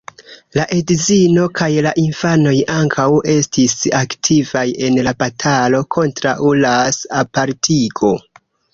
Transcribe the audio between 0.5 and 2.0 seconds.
La edzino kaj la